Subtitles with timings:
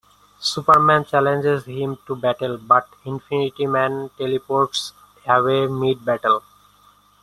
[0.39, 4.93] Superman challenges him to battle, but Infinity-Man teleports
[5.27, 6.41] away mid-battle.